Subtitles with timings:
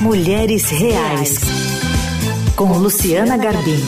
[0.00, 1.40] Mulheres Reais,
[2.56, 3.80] com Luciana Garbim.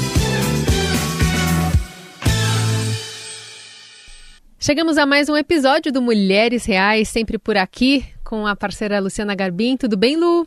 [4.59, 9.37] Chegamos a mais um episódio do Mulheres Reais, sempre por aqui, com a parceira Luciana
[9.37, 9.77] Garbim.
[9.77, 10.45] Tudo bem, Lu?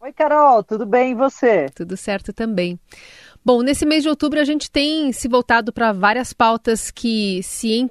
[0.00, 1.66] Oi, Carol, tudo bem e você?
[1.74, 2.78] Tudo certo também.
[3.44, 7.90] Bom, nesse mês de outubro a gente tem se voltado para várias pautas que se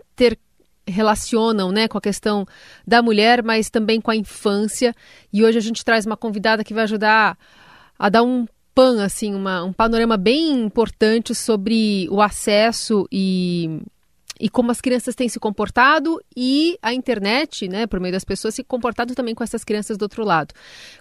[0.86, 2.46] interrelacionam né, com a questão
[2.86, 4.94] da mulher, mas também com a infância.
[5.32, 7.38] E hoje a gente traz uma convidada que vai ajudar
[7.98, 13.82] a dar um pan, assim, uma, um panorama bem importante sobre o acesso e
[14.40, 18.56] e como as crianças têm se comportado e a internet, né, por meio das pessoas,
[18.56, 20.54] se comportado também com essas crianças do outro lado.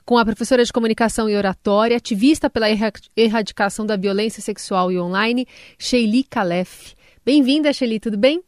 [0.05, 2.69] Com a professora de comunicação e oratória, ativista pela
[3.17, 6.95] erradicação da violência sexual e online, Sheili Calef.
[7.25, 8.43] Bem-vinda, Sheili, tudo bem?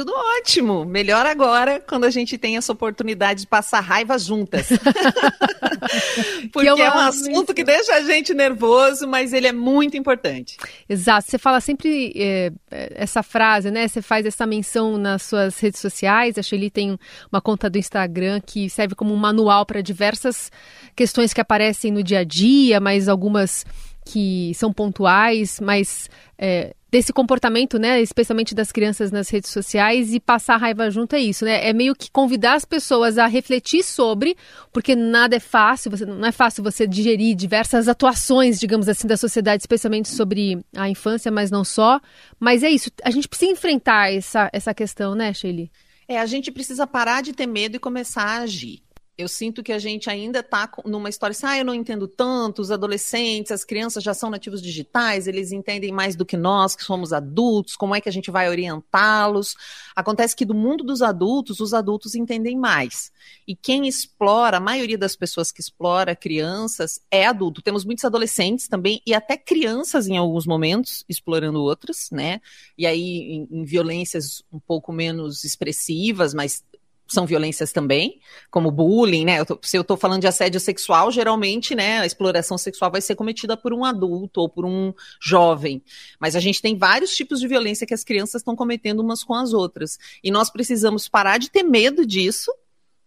[0.00, 0.86] Tudo ótimo.
[0.86, 4.68] Melhor agora quando a gente tem essa oportunidade de passar raiva juntas.
[6.50, 10.56] Porque é, é, um assunto que deixa a gente nervoso, mas ele é muito importante.
[10.88, 11.30] Exato.
[11.30, 13.86] Você fala sempre é, essa frase, né?
[13.86, 16.38] Você faz essa menção nas suas redes sociais.
[16.38, 16.98] A Shelly tem
[17.30, 20.50] uma conta do Instagram que serve como um manual para diversas
[20.96, 23.66] questões que aparecem no dia a dia, mas algumas
[24.04, 30.18] que são pontuais, mas é, desse comportamento, né, especialmente das crianças nas redes sociais e
[30.18, 31.66] passar raiva junto é isso, né?
[31.68, 34.36] É meio que convidar as pessoas a refletir sobre,
[34.72, 39.16] porque nada é fácil, você, não é fácil você digerir diversas atuações, digamos assim, da
[39.16, 42.00] sociedade, especialmente sobre a infância, mas não só.
[42.38, 45.70] Mas é isso, a gente precisa enfrentar essa, essa questão, né, Shelly?
[46.08, 48.82] É, a gente precisa parar de ter medo e começar a agir.
[49.20, 52.62] Eu sinto que a gente ainda está numa história assim, ah, eu não entendo tanto,
[52.62, 56.82] os adolescentes, as crianças já são nativos digitais, eles entendem mais do que nós, que
[56.82, 59.54] somos adultos, como é que a gente vai orientá-los.
[59.94, 63.12] Acontece que do mundo dos adultos, os adultos entendem mais.
[63.46, 67.60] E quem explora, a maioria das pessoas que explora crianças é adulto.
[67.60, 72.40] Temos muitos adolescentes também, e até crianças em alguns momentos, explorando outras, né?
[72.78, 76.64] E aí em, em violências um pouco menos expressivas, mas
[77.10, 79.40] são violências também, como bullying, né?
[79.40, 83.00] Eu tô, se eu estou falando de assédio sexual, geralmente, né, a exploração sexual vai
[83.00, 85.82] ser cometida por um adulto ou por um jovem.
[86.18, 89.34] Mas a gente tem vários tipos de violência que as crianças estão cometendo umas com
[89.34, 89.98] as outras.
[90.22, 92.52] E nós precisamos parar de ter medo disso,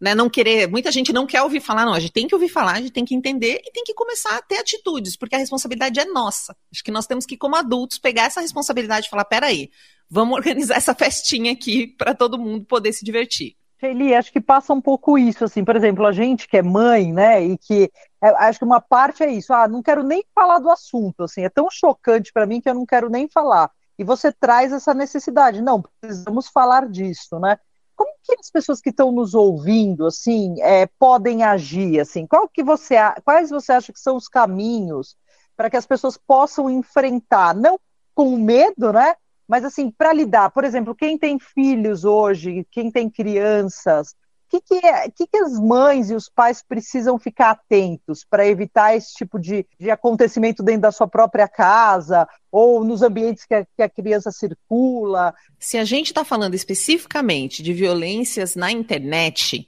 [0.04, 0.14] né?
[0.14, 0.68] Não querer.
[0.68, 1.94] Muita gente não quer ouvir falar, não.
[1.94, 4.36] A gente tem que ouvir falar, a gente tem que entender e tem que começar
[4.36, 6.54] a ter atitudes, porque a responsabilidade é nossa.
[6.70, 9.72] Acho que nós temos que, como adultos, pegar essa responsabilidade e falar: peraí,
[10.10, 13.56] vamos organizar essa festinha aqui para todo mundo poder se divertir.
[13.84, 17.12] Shelly, acho que passa um pouco isso, assim, por exemplo, a gente que é mãe,
[17.12, 20.60] né, e que é, acho que uma parte é isso, ah, não quero nem falar
[20.60, 23.70] do assunto, assim, é tão chocante para mim que eu não quero nem falar.
[24.00, 27.60] E você traz essa necessidade, não, precisamos falar disso, né?
[27.96, 32.26] Como que as pessoas que estão nos ouvindo, assim, é, podem agir, assim?
[32.26, 35.16] Qual que você, quais você acha que são os caminhos
[35.56, 37.78] para que as pessoas possam enfrentar, não
[38.16, 39.16] com medo, né,
[39.48, 44.16] mas, assim, para lidar, por exemplo, quem tem filhos hoje, quem tem crianças, o
[44.50, 48.96] que, que, é, que, que as mães e os pais precisam ficar atentos para evitar
[48.96, 53.66] esse tipo de, de acontecimento dentro da sua própria casa ou nos ambientes que a,
[53.66, 55.34] que a criança circula?
[55.60, 59.68] Se a gente está falando especificamente de violências na internet,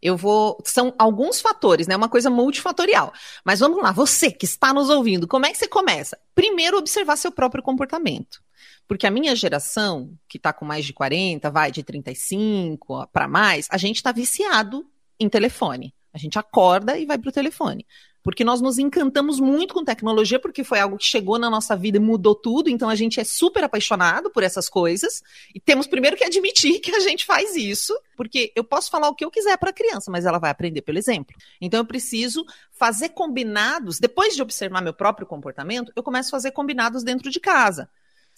[0.00, 0.62] eu vou.
[0.64, 1.96] São alguns fatores, né?
[1.96, 3.12] Uma coisa multifatorial.
[3.44, 6.18] Mas vamos lá, você que está nos ouvindo, como é que você começa?
[6.34, 8.40] Primeiro, observar seu próprio comportamento.
[8.86, 13.66] Porque a minha geração, que está com mais de 40, vai de 35 para mais,
[13.70, 14.86] a gente está viciado
[15.18, 15.94] em telefone.
[16.12, 17.86] A gente acorda e vai para o telefone.
[18.22, 21.96] Porque nós nos encantamos muito com tecnologia, porque foi algo que chegou na nossa vida
[21.96, 22.68] e mudou tudo.
[22.68, 25.22] Então a gente é super apaixonado por essas coisas.
[25.54, 29.14] E temos primeiro que admitir que a gente faz isso, porque eu posso falar o
[29.14, 31.34] que eu quiser para a criança, mas ela vai aprender pelo exemplo.
[31.60, 33.98] Então eu preciso fazer combinados.
[33.98, 37.88] Depois de observar meu próprio comportamento, eu começo a fazer combinados dentro de casa.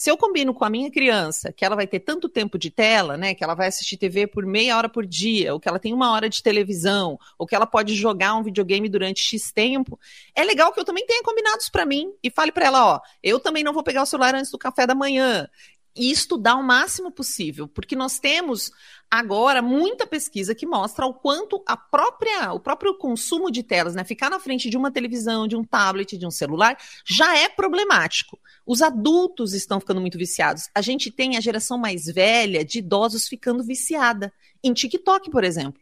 [0.01, 3.19] Se eu combino com a minha criança que ela vai ter tanto tempo de tela,
[3.19, 5.93] né, que ela vai assistir TV por meia hora por dia, ou que ela tem
[5.93, 10.01] uma hora de televisão, ou que ela pode jogar um videogame durante X tempo,
[10.35, 13.39] é legal que eu também tenha combinados para mim e fale para ela, ó, eu
[13.39, 15.47] também não vou pegar o celular antes do café da manhã
[15.97, 18.71] e estudar o máximo possível, porque nós temos
[19.11, 24.05] agora muita pesquisa que mostra o quanto a própria, o próprio consumo de telas, né,
[24.05, 28.39] ficar na frente de uma televisão, de um tablet, de um celular, já é problemático.
[28.65, 30.69] Os adultos estão ficando muito viciados.
[30.75, 34.33] A gente tem a geração mais velha de idosos ficando viciada
[34.63, 35.81] em TikTok, por exemplo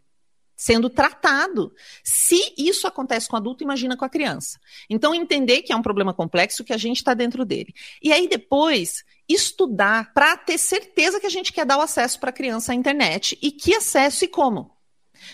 [0.58, 1.72] sendo tratado.
[2.02, 4.58] Se isso acontece com adulto, imagina com a criança.
[4.90, 7.72] Então, entender que é um problema complexo, que a gente está dentro dele.
[8.02, 12.30] E aí, depois, estudar para ter certeza que a gente quer dar o acesso para
[12.30, 14.76] a criança à internet e que acesso e como.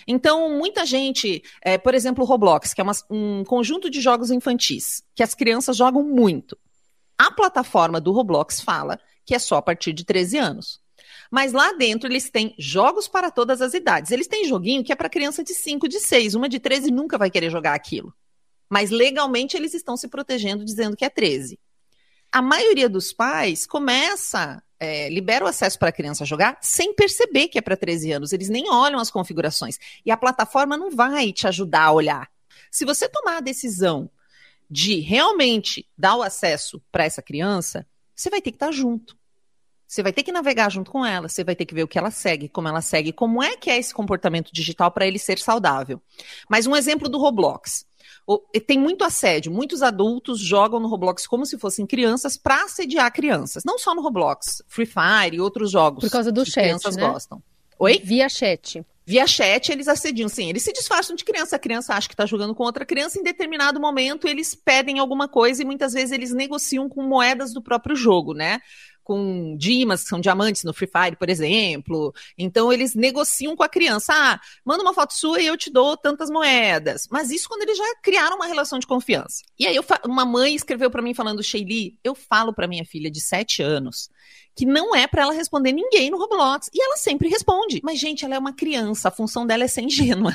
[0.07, 4.31] Então, muita gente, é, por exemplo, o Roblox, que é uma, um conjunto de jogos
[4.31, 6.59] infantis, que as crianças jogam muito.
[7.17, 10.84] A plataforma do Roblox fala que é só a partir de 13 anos.
[11.35, 14.13] Mas lá dentro eles têm jogos para todas as idades.
[14.13, 16.37] Eles têm joguinho que é para criança de 5, de 6.
[16.37, 18.15] Uma de 13 nunca vai querer jogar aquilo.
[18.71, 21.59] Mas legalmente eles estão se protegendo dizendo que é 13.
[22.31, 27.49] A maioria dos pais começa, é, libera o acesso para a criança jogar sem perceber
[27.49, 28.33] que é para 13 anos.
[28.33, 29.77] Eles nem olham as configurações.
[30.07, 32.31] E a plataforma não vai te ajudar a olhar.
[32.71, 34.09] Se você tomar a decisão
[34.71, 37.85] de realmente dar o acesso para essa criança,
[38.15, 39.19] você vai ter que estar junto.
[39.87, 41.99] Você vai ter que navegar junto com ela, você vai ter que ver o que
[41.99, 45.39] ela segue, como ela segue, como é que é esse comportamento digital para ele ser
[45.39, 46.01] saudável.
[46.49, 47.87] Mas um exemplo do Roblox.
[48.67, 53.65] Tem muito assédio, muitos adultos jogam no Roblox como se fossem crianças para assediar crianças.
[53.65, 56.03] Não só no Roblox, Free Fire e outros jogos.
[56.03, 57.07] Por causa do que chat, crianças né?
[57.07, 57.43] gostam.
[57.79, 58.01] Oi?
[58.03, 58.85] Via chat.
[59.07, 60.49] Via chat, eles assediam, sim.
[60.49, 61.57] Eles se disfarçam de criança.
[61.57, 63.19] A criança acha que está jogando com outra criança.
[63.19, 67.61] Em determinado momento, eles pedem alguma coisa e muitas vezes eles negociam com moedas do
[67.61, 68.61] próprio jogo, né?
[69.05, 72.13] Com dimas, que são diamantes no Free Fire, por exemplo.
[72.37, 74.13] Então, eles negociam com a criança.
[74.13, 77.07] Ah, manda uma foto sua e eu te dou tantas moedas.
[77.11, 79.43] Mas isso quando eles já criaram uma relação de confiança.
[79.59, 83.21] E aí, uma mãe escreveu para mim falando, Sheili, eu falo para minha filha de
[83.21, 84.09] 7 anos
[84.57, 86.71] que não é para ela responder ninguém no Roblox.
[86.73, 87.81] E ela sempre responde.
[87.83, 90.35] Mas, gente, ela é uma criança, a função dela é ser ingênua.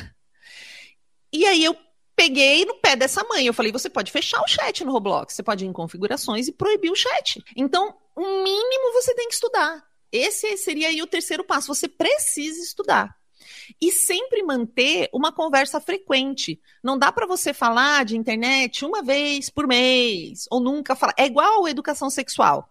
[1.31, 1.75] E aí eu
[2.15, 3.45] peguei no pé dessa mãe.
[3.45, 6.51] Eu falei: você pode fechar o chat no Roblox, você pode ir em configurações e
[6.51, 7.42] proibir o chat.
[7.56, 9.81] Então, o mínimo você tem que estudar.
[10.12, 11.74] Esse seria aí o terceiro passo.
[11.74, 13.16] Você precisa estudar.
[13.81, 16.60] E sempre manter uma conversa frequente.
[16.83, 21.13] Não dá para você falar de internet uma vez por mês, ou nunca falar.
[21.18, 22.69] É igual a educação sexual.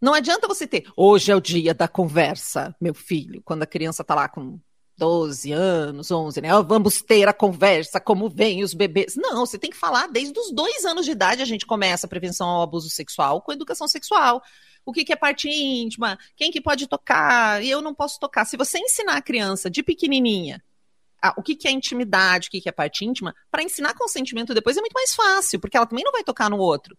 [0.00, 4.04] Não adianta você ter, hoje é o dia da conversa, meu filho, quando a criança
[4.04, 4.60] tá lá com
[4.96, 6.50] 12 anos, 11, né?
[6.62, 9.16] Vamos ter a conversa, como vem os bebês.
[9.16, 12.08] Não, você tem que falar desde os dois anos de idade a gente começa a
[12.08, 14.40] prevenção ao abuso sexual com educação sexual.
[14.88, 16.18] O que, que é parte íntima?
[16.34, 17.62] Quem que pode tocar?
[17.62, 18.46] E eu não posso tocar.
[18.46, 20.64] Se você ensinar a criança de pequenininha
[21.36, 24.78] o que, que é intimidade, o que, que é parte íntima, para ensinar consentimento depois
[24.78, 26.96] é muito mais fácil, porque ela também não vai tocar no outro.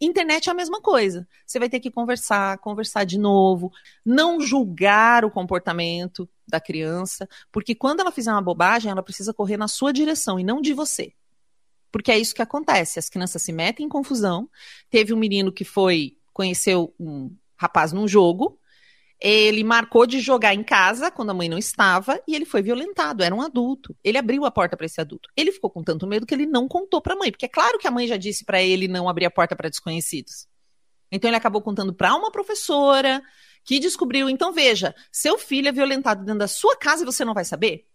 [0.00, 1.26] Internet é a mesma coisa.
[1.44, 3.72] Você vai ter que conversar, conversar de novo,
[4.04, 9.56] não julgar o comportamento da criança, porque quando ela fizer uma bobagem, ela precisa correr
[9.56, 11.12] na sua direção e não de você.
[11.90, 12.98] Porque é isso que acontece.
[12.98, 14.48] As crianças se metem em confusão.
[14.90, 18.60] Teve um menino que foi, conheceu um rapaz num jogo,
[19.20, 23.22] ele marcou de jogar em casa quando a mãe não estava e ele foi violentado.
[23.22, 23.96] Era um adulto.
[24.04, 25.30] Ele abriu a porta para esse adulto.
[25.34, 27.78] Ele ficou com tanto medo que ele não contou para a mãe, porque é claro
[27.78, 30.46] que a mãe já disse para ele não abrir a porta para desconhecidos.
[31.10, 33.22] Então ele acabou contando para uma professora
[33.64, 34.28] que descobriu.
[34.28, 37.86] Então veja, seu filho é violentado dentro da sua casa e você não vai saber?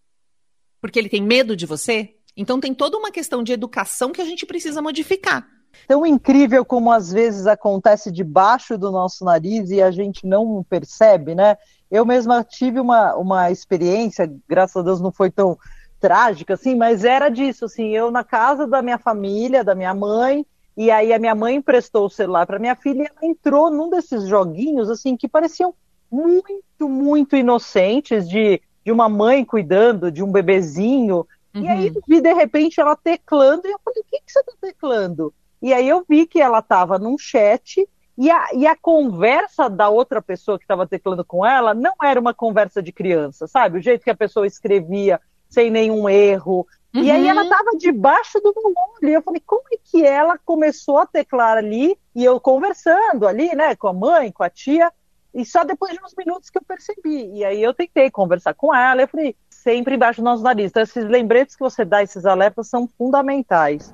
[0.82, 2.16] Porque ele tem medo de você?
[2.36, 6.92] Então tem toda uma questão de educação que a gente precisa modificar tão incrível como
[6.92, 11.58] às vezes acontece debaixo do nosso nariz e a gente não percebe, né?
[11.90, 15.58] Eu mesma tive uma, uma experiência, graças a Deus não foi tão
[16.00, 20.46] trágica assim, mas era disso, assim, eu na casa da minha família, da minha mãe,
[20.78, 23.90] e aí a minha mãe emprestou o celular para minha filha e ela entrou num
[23.90, 25.74] desses joguinhos, assim, que pareciam
[26.12, 31.64] muito, muito inocentes, de, de uma mãe cuidando de um bebezinho, uhum.
[31.64, 32.02] e aí uhum.
[32.08, 35.34] vi de repente ela teclando, e eu falei, o que, que você está teclando?
[35.62, 37.88] E aí eu vi que ela estava num chat
[38.18, 42.20] e a, e a conversa da outra pessoa que estava teclando com ela não era
[42.20, 43.80] uma conversa de criança, sabe?
[43.80, 46.68] O jeito que a pessoa escrevia sem nenhum erro.
[46.94, 47.04] Uhum.
[47.04, 47.78] E aí ela estava uhum.
[47.78, 49.10] debaixo do meu olho.
[49.10, 51.98] E eu falei, como é que ela começou a teclar ali?
[52.14, 54.92] E eu conversando ali, né, com a mãe, com a tia.
[55.34, 57.32] E só depois de uns minutos que eu percebi.
[57.34, 59.02] E aí eu tentei conversar com ela.
[59.02, 60.72] Eu falei, sempre embaixo do nosso nariz.
[60.72, 63.94] Então, esses lembretes que você dá, esses alertas, são fundamentais.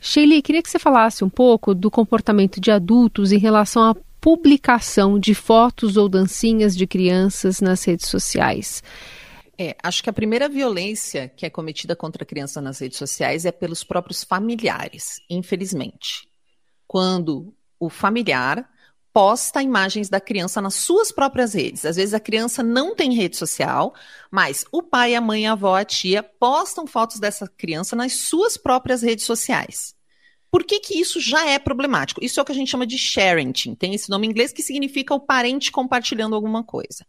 [0.00, 5.18] Sheila, queria que você falasse um pouco do comportamento de adultos em relação à publicação
[5.18, 8.82] de fotos ou dancinhas de crianças nas redes sociais.
[9.58, 13.46] É, acho que a primeira violência que é cometida contra a criança nas redes sociais
[13.46, 16.28] é pelos próprios familiares, infelizmente.
[16.86, 18.68] Quando o familiar
[19.16, 21.86] posta imagens da criança nas suas próprias redes.
[21.86, 23.94] Às vezes a criança não tem rede social,
[24.30, 28.58] mas o pai, a mãe, a avó, a tia postam fotos dessa criança nas suas
[28.58, 29.94] próprias redes sociais.
[30.50, 32.22] Por que, que isso já é problemático?
[32.22, 33.54] Isso é o que a gente chama de sharing.
[33.78, 37.06] Tem esse nome em inglês que significa o parente compartilhando alguma coisa.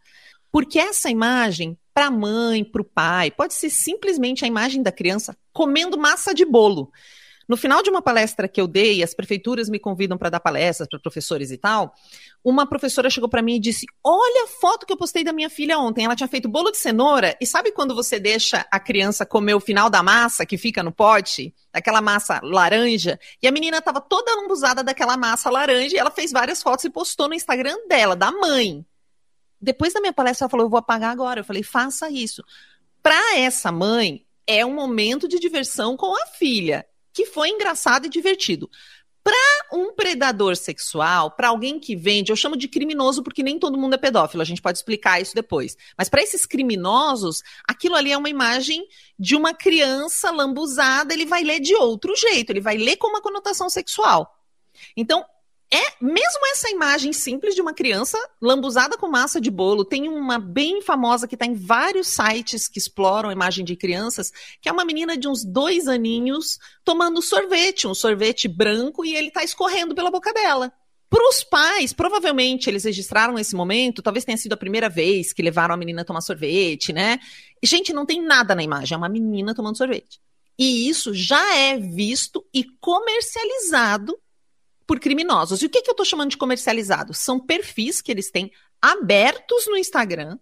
[0.49, 4.93] Porque essa imagem, para a mãe, para o pai, pode ser simplesmente a imagem da
[4.93, 6.89] criança comendo massa de bolo.
[7.47, 10.89] No final de uma palestra que eu dei, as prefeituras me convidam para dar palestras
[10.89, 11.93] para professores e tal.
[12.43, 15.49] Uma professora chegou para mim e disse: Olha a foto que eu postei da minha
[15.49, 16.03] filha ontem.
[16.03, 17.37] Ela tinha feito bolo de cenoura.
[17.39, 20.91] E sabe quando você deixa a criança comer o final da massa que fica no
[20.91, 21.55] pote?
[21.71, 23.17] Aquela massa laranja.
[23.41, 25.95] E a menina estava toda lambuzada daquela massa laranja.
[25.95, 28.85] E ela fez várias fotos e postou no Instagram dela, da mãe.
[29.61, 31.39] Depois da minha palestra, ela falou: Eu vou apagar agora.
[31.39, 32.43] Eu falei: Faça isso.
[33.01, 36.85] Para essa mãe, é um momento de diversão com a filha
[37.17, 38.69] que foi engraçado e divertido.
[39.23, 39.33] Para
[39.73, 43.95] um predador sexual, para alguém que vende, eu chamo de criminoso porque nem todo mundo
[43.95, 45.75] é pedófilo, a gente pode explicar isso depois.
[45.97, 51.43] Mas para esses criminosos, aquilo ali é uma imagem de uma criança lambuzada, ele vai
[51.43, 54.39] ler de outro jeito, ele vai ler com uma conotação sexual.
[54.95, 55.25] Então,
[55.73, 59.83] é mesmo essa imagem simples de uma criança lambuzada com massa de bolo.
[59.83, 64.31] Tem uma bem famosa que está em vários sites que exploram a imagem de crianças,
[64.61, 69.27] que é uma menina de uns dois aninhos tomando sorvete, um sorvete branco, e ele
[69.27, 70.71] está escorrendo pela boca dela.
[71.09, 75.41] Para os pais, provavelmente eles registraram esse momento, talvez tenha sido a primeira vez que
[75.41, 77.19] levaram a menina a tomar sorvete, né?
[77.63, 80.19] Gente, não tem nada na imagem, é uma menina tomando sorvete.
[80.59, 84.17] E isso já é visto e comercializado
[84.87, 85.61] por criminosos.
[85.61, 87.13] E o que, que eu estou chamando de comercializado?
[87.13, 88.51] São perfis que eles têm
[88.81, 90.39] abertos no Instagram.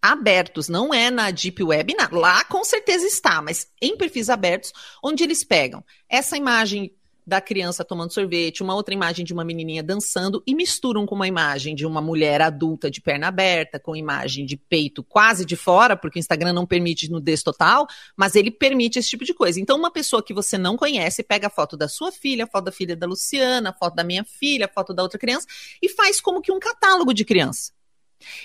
[0.00, 5.24] Abertos, não é na Deep Web, lá com certeza está, mas em perfis abertos, onde
[5.24, 6.94] eles pegam essa imagem
[7.28, 11.28] da criança tomando sorvete, uma outra imagem de uma menininha dançando e misturam com uma
[11.28, 15.96] imagem de uma mulher adulta de perna aberta, com imagem de peito quase de fora,
[15.96, 19.60] porque o Instagram não permite nudez total, mas ele permite esse tipo de coisa.
[19.60, 22.64] Então, uma pessoa que você não conhece pega a foto da sua filha, a foto
[22.64, 25.46] da filha da Luciana, a foto da minha filha, a foto da outra criança
[25.82, 27.72] e faz como que um catálogo de criança.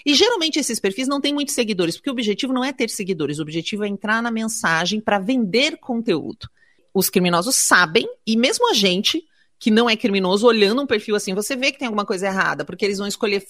[0.05, 3.39] E geralmente esses perfis não têm muitos seguidores, porque o objetivo não é ter seguidores,
[3.39, 6.47] o objetivo é entrar na mensagem para vender conteúdo
[6.93, 9.23] os criminosos sabem, e mesmo a gente,
[9.59, 12.65] que não é criminoso, olhando um perfil assim, você vê que tem alguma coisa errada,
[12.65, 13.45] porque eles vão escolher,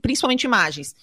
[0.00, 0.94] principalmente imagens,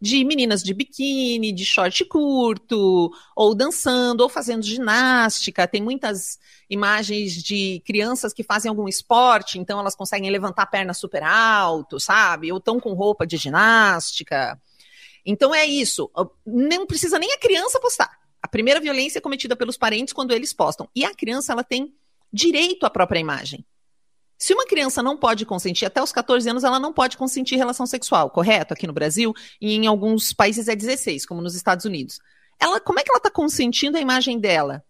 [0.00, 5.66] de meninas de biquíni, de short curto, ou dançando, ou fazendo ginástica.
[5.66, 6.38] Tem muitas
[6.68, 11.98] imagens de crianças que fazem algum esporte, então elas conseguem levantar a perna super alto,
[11.98, 12.52] sabe?
[12.52, 14.60] Ou estão com roupa de ginástica.
[15.24, 16.10] Então é isso.
[16.46, 18.25] Não precisa nem a criança postar.
[18.46, 20.88] A primeira violência é cometida pelos parentes quando eles postam.
[20.94, 21.92] E a criança, ela tem
[22.32, 23.66] direito à própria imagem.
[24.38, 27.84] Se uma criança não pode consentir, até os 14 anos, ela não pode consentir relação
[27.86, 28.72] sexual, correto?
[28.72, 32.20] Aqui no Brasil, e em alguns países é 16, como nos Estados Unidos.
[32.60, 34.84] Ela, como é que ela está consentindo a imagem dela?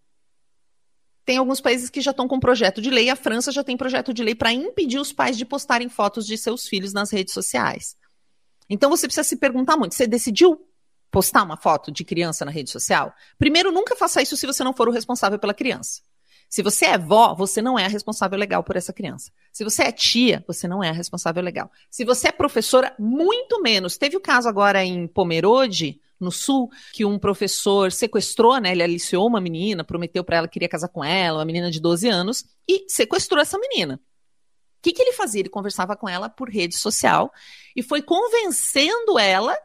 [1.25, 4.13] Tem alguns países que já estão com projeto de lei, a França já tem projeto
[4.13, 7.97] de lei para impedir os pais de postarem fotos de seus filhos nas redes sociais.
[8.69, 10.61] Então você precisa se perguntar muito: você decidiu
[11.17, 14.75] postar uma foto de criança na rede social, primeiro, nunca faça isso se você não
[14.75, 16.03] for o responsável pela criança.
[16.47, 19.33] Se você é vó, você não é a responsável legal por essa criança.
[19.51, 21.71] Se você é tia, você não é a responsável legal.
[21.91, 23.97] Se você é professora, muito menos.
[23.97, 28.73] Teve o caso agora em Pomerode, no sul, que um professor sequestrou, né?
[28.73, 31.81] Ele aliciou uma menina, prometeu para ela que queria casar com ela, uma menina de
[31.81, 33.95] 12 anos, e sequestrou essa menina.
[33.95, 35.41] O que, que ele fazia?
[35.41, 37.33] Ele conversava com ela por rede social
[37.75, 39.57] e foi convencendo ela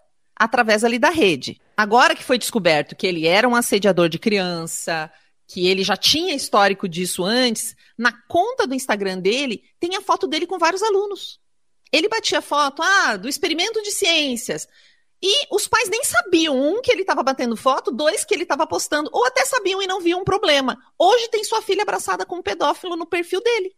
[0.41, 1.61] através ali da rede.
[1.77, 5.11] Agora que foi descoberto que ele era um assediador de criança,
[5.45, 10.25] que ele já tinha histórico disso antes, na conta do Instagram dele tem a foto
[10.25, 11.39] dele com vários alunos.
[11.91, 14.67] Ele batia foto, ah, do experimento de ciências.
[15.21, 18.65] E os pais nem sabiam, um, que ele estava batendo foto, dois, que ele estava
[18.65, 20.75] postando, ou até sabiam e não viam um problema.
[20.97, 23.75] Hoje tem sua filha abraçada com um pedófilo no perfil dele.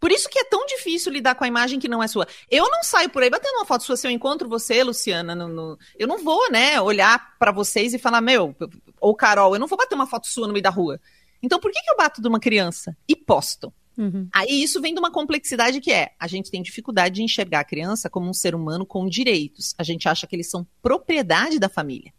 [0.00, 2.26] Por isso que é tão difícil lidar com a imagem que não é sua.
[2.50, 5.34] Eu não saio por aí batendo uma foto sua se eu encontro você, Luciana.
[5.34, 5.78] No, no...
[5.98, 8.56] Eu não vou, né, olhar para vocês e falar, meu,
[8.98, 10.98] ou Carol, eu não vou bater uma foto sua no meio da rua.
[11.42, 13.72] Então por que, que eu bato de uma criança e posto?
[13.98, 14.28] Uhum.
[14.32, 17.64] Aí isso vem de uma complexidade que é: a gente tem dificuldade de enxergar a
[17.64, 19.74] criança como um ser humano com direitos.
[19.76, 22.12] A gente acha que eles são propriedade da família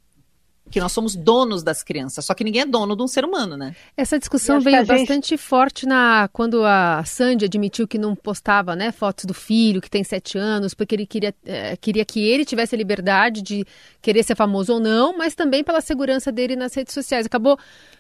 [0.72, 3.58] que nós somos donos das crianças, só que ninguém é dono de um ser humano,
[3.58, 3.76] né?
[3.96, 4.88] Essa discussão veio gente...
[4.88, 9.90] bastante forte na quando a Sandy admitiu que não postava, né, fotos do filho que
[9.90, 13.66] tem sete anos, porque ele queria, é, queria que ele tivesse a liberdade de
[14.02, 17.26] querer ser famoso ou não, mas também pela segurança dele nas redes sociais.
[17.26, 17.60] Acabou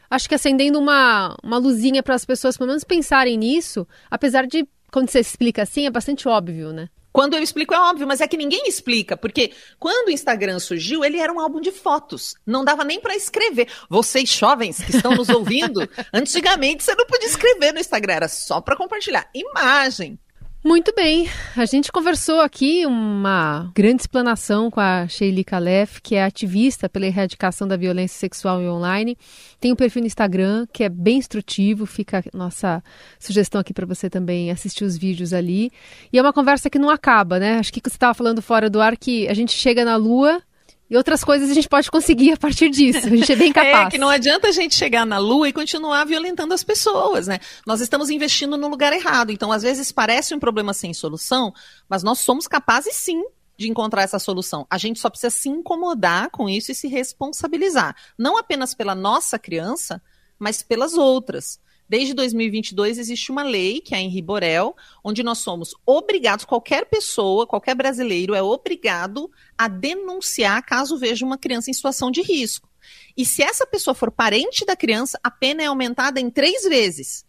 [0.10, 4.68] acho que acendendo uma, uma luzinha para as pessoas, pelo menos, pensarem nisso, apesar de,
[4.92, 6.90] quando você explica assim, é bastante óbvio, né?
[7.12, 11.04] Quando eu explico é óbvio, mas é que ninguém explica, porque quando o Instagram surgiu,
[11.04, 13.68] ele era um álbum de fotos, não dava nem para escrever.
[13.90, 18.62] Vocês jovens que estão nos ouvindo, antigamente você não podia escrever no Instagram, era só
[18.62, 20.18] para compartilhar imagem.
[20.64, 21.28] Muito bem,
[21.58, 27.08] a gente conversou aqui uma grande explanação com a Sheili Kalef, que é ativista pela
[27.08, 29.18] erradicação da violência sexual e online.
[29.60, 32.84] Tem um perfil no Instagram que é bem instrutivo, fica nossa
[33.20, 35.72] sugestão aqui para você também assistir os vídeos ali.
[36.14, 37.58] E é uma conversa que não acaba, né?
[37.58, 40.44] Acho que você estava falando fora do ar que a gente chega na Lua
[40.92, 43.08] e outras coisas a gente pode conseguir a partir disso.
[43.08, 43.72] A gente é bem capaz.
[43.88, 47.40] É que não adianta a gente chegar na Lua e continuar violentando as pessoas, né?
[47.66, 49.32] Nós estamos investindo no lugar errado.
[49.32, 51.54] Então, às vezes parece um problema sem solução,
[51.88, 53.24] mas nós somos capazes sim
[53.58, 54.68] de encontrar essa solução.
[54.70, 59.40] A gente só precisa se incomodar com isso e se responsabilizar, não apenas pela nossa
[59.40, 60.02] criança,
[60.38, 61.58] mas pelas outras.
[61.92, 66.86] Desde 2022 existe uma lei, que é a Henri Borel, onde nós somos obrigados, qualquer
[66.86, 72.70] pessoa, qualquer brasileiro é obrigado a denunciar caso veja uma criança em situação de risco.
[73.18, 77.26] E se essa pessoa for parente da criança, a pena é aumentada em três vezes.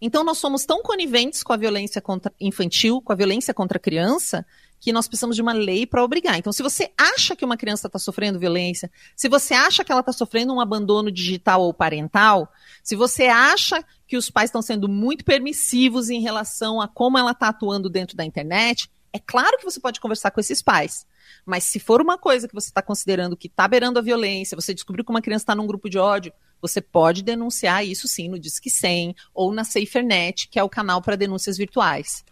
[0.00, 3.80] Então nós somos tão coniventes com a violência contra infantil, com a violência contra a
[3.80, 4.46] criança,
[4.80, 6.38] que nós precisamos de uma lei para obrigar.
[6.38, 10.00] Então, se você acha que uma criança está sofrendo violência, se você acha que ela
[10.00, 14.88] está sofrendo um abandono digital ou parental, se você acha que os pais estão sendo
[14.88, 19.64] muito permissivos em relação a como ela está atuando dentro da internet, é claro que
[19.64, 21.06] você pode conversar com esses pais.
[21.44, 24.72] Mas se for uma coisa que você está considerando que está beirando a violência, você
[24.72, 28.38] descobriu que uma criança está num grupo de ódio, você pode denunciar isso sim no
[28.38, 32.24] Disque 100 ou na SaferNet, que é o canal para denúncias virtuais.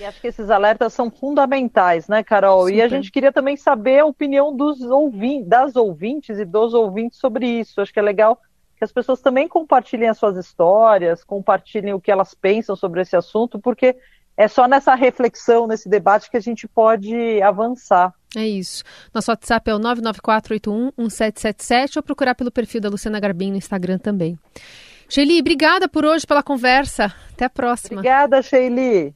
[0.00, 2.62] E acho que esses alertas são fundamentais, né, Carol?
[2.62, 2.74] Super.
[2.74, 7.18] E a gente queria também saber a opinião dos ouvintes, das ouvintes e dos ouvintes
[7.18, 7.80] sobre isso.
[7.80, 8.38] Acho que é legal
[8.76, 13.16] que as pessoas também compartilhem as suas histórias, compartilhem o que elas pensam sobre esse
[13.16, 13.96] assunto, porque
[14.36, 18.12] é só nessa reflexão, nesse debate que a gente pode avançar.
[18.36, 18.82] É isso.
[19.14, 24.36] Nosso WhatsApp é o 994811777 ou procurar pelo perfil da Luciana Garbim no Instagram também.
[25.08, 27.14] Sheili, obrigada por hoje pela conversa.
[27.32, 28.00] Até a próxima.
[28.00, 29.14] Obrigada, Sheili.